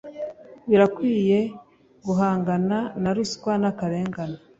[0.69, 1.39] Birakwiye
[2.05, 4.37] guhangana na ruswa n’akarengane